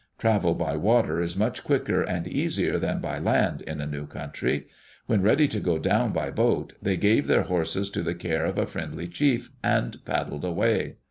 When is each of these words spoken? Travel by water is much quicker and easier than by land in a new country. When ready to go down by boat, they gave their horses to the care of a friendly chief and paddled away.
Travel 0.17 0.55
by 0.55 0.77
water 0.77 1.21
is 1.21 1.35
much 1.37 1.63
quicker 1.63 2.01
and 2.01 2.27
easier 2.27 2.79
than 2.79 2.97
by 3.01 3.19
land 3.19 3.61
in 3.61 3.79
a 3.79 3.85
new 3.85 4.07
country. 4.07 4.65
When 5.05 5.21
ready 5.21 5.47
to 5.49 5.59
go 5.59 5.77
down 5.77 6.11
by 6.11 6.31
boat, 6.31 6.73
they 6.81 6.97
gave 6.97 7.27
their 7.27 7.43
horses 7.43 7.91
to 7.91 8.01
the 8.01 8.15
care 8.15 8.45
of 8.47 8.57
a 8.57 8.65
friendly 8.65 9.07
chief 9.07 9.51
and 9.63 10.03
paddled 10.03 10.43
away. 10.43 10.95